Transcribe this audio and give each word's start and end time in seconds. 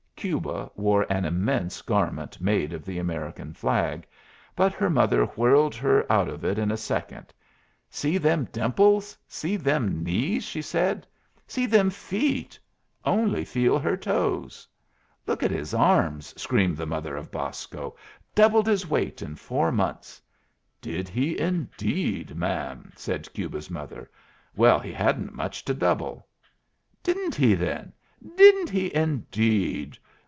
Cuba 0.21 0.69
wore 0.75 1.07
an 1.11 1.25
immense 1.25 1.81
garment 1.81 2.39
made 2.39 2.73
of 2.73 2.85
the 2.85 2.99
American 2.99 3.55
flag, 3.55 4.05
but 4.55 4.71
her 4.71 4.87
mother 4.87 5.25
whirled 5.25 5.73
her 5.73 6.05
out 6.11 6.27
of 6.29 6.43
it 6.45 6.59
in 6.59 6.69
a 6.69 6.77
second. 6.77 7.33
"See 7.89 8.19
them 8.19 8.47
dimples; 8.51 9.17
see 9.27 9.55
them 9.57 10.03
knees!" 10.03 10.43
she 10.43 10.61
said. 10.61 11.07
"See 11.47 11.65
them 11.65 11.89
feet! 11.89 12.59
Only 13.03 13.43
feel 13.43 13.77
of 13.77 13.83
her 13.83 13.97
toes!" 13.97 14.67
"Look 15.25 15.41
at 15.41 15.49
his 15.49 15.73
arms!" 15.73 16.39
screamed 16.39 16.77
the 16.77 16.85
mother 16.85 17.17
of 17.17 17.31
Bosco. 17.31 17.95
"Doubled 18.35 18.67
his 18.67 18.87
weight 18.87 19.23
in 19.23 19.33
four 19.35 19.71
months." 19.71 20.21
"Did 20.81 21.09
he 21.09 21.39
indeed, 21.39 22.35
ma'am?" 22.35 22.91
said 22.95 23.33
Cuba's 23.33 23.71
mother; 23.71 24.07
"well, 24.55 24.77
he 24.79 24.91
hadn't 24.93 25.33
much 25.33 25.65
to 25.65 25.73
double." 25.73 26.27
"Didn't 27.01 27.33
he, 27.33 27.55
then? 27.55 27.91
Didn't 28.35 28.69
he 28.69 28.93
indeed?" 28.93 29.97